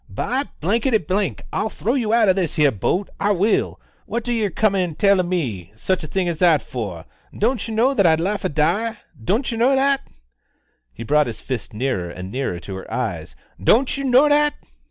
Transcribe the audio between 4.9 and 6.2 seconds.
tellin' me such a